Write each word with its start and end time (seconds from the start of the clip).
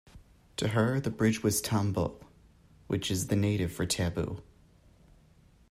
To 0.57 0.69
her 0.69 0.99
the 0.99 1.11
bridge 1.11 1.43
was 1.43 1.61
tambo, 1.61 2.25
which 2.87 3.11
is 3.11 3.27
the 3.27 3.35
native 3.35 3.71
for 3.71 3.85
taboo. 3.85 4.41